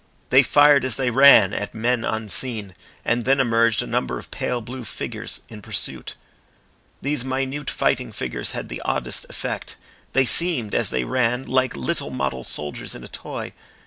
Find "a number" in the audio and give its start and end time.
3.83-4.17